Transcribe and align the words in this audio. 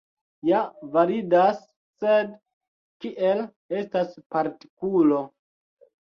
Ja 0.47 0.59
validas, 0.93 1.57
sed 2.03 2.31
kiel 3.05 3.43
estas 3.81 4.17
partikulo. 4.37 5.21